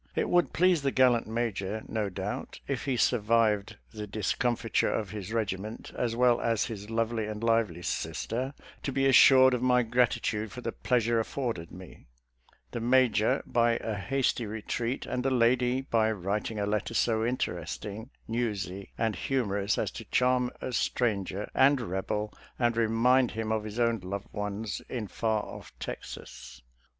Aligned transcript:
It 0.15 0.29
would 0.29 0.51
please 0.51 0.81
the 0.81 0.89
gallant 0.89 1.27
Major, 1.27 1.83
no 1.87 2.09
doubt, 2.09 2.59
if 2.67 2.85
he 2.85 2.97
survived 2.97 3.77
the 3.93 4.07
discomfiture 4.07 4.91
of 4.91 5.11
his 5.11 5.31
regiment, 5.31 5.91
as 5.95 6.15
well 6.15 6.41
as 6.41 6.65
his 6.65 6.89
lovely 6.89 7.27
and 7.27 7.43
lively 7.43 7.83
sister, 7.83 8.55
to 8.81 8.91
be 8.91 9.05
assured 9.05 9.53
of 9.53 9.61
my 9.61 9.83
gratitude 9.83 10.51
for 10.51 10.61
the 10.61 10.71
pleas 10.71 11.05
ure 11.05 11.19
afforded 11.19 11.71
me; 11.71 12.07
the 12.71 12.79
Major, 12.79 13.43
by 13.45 13.73
a 13.73 13.93
hasty 13.93 14.47
retreat, 14.47 15.05
and 15.05 15.23
the 15.23 15.29
lady, 15.29 15.81
by 15.81 16.11
writing 16.11 16.59
a 16.59 16.65
letter 16.65 16.95
so 16.95 17.23
interesting, 17.23 18.09
newsy, 18.27 18.89
and 18.97 19.15
humorous 19.15 19.77
as 19.77 19.91
to 19.91 20.05
charm 20.05 20.49
a 20.61 20.73
stranger 20.73 21.47
and 21.53 21.79
Rebel 21.79 22.33
and 22.57 22.75
remind 22.75 23.29
him 23.33 23.51
of 23.51 23.65
his 23.65 23.79
own 23.79 23.99
loved 23.99 24.33
ones 24.33 24.81
in 24.89 25.07
46 25.07 25.19
SOLDIER'S 25.19 25.19
LETTERS 25.19 25.19
TO 25.19 25.19
CHARMING 25.19 25.19
NELLIE 25.19 25.19
far 25.19 25.55
off 25.55 25.73
Texas. 25.79 26.61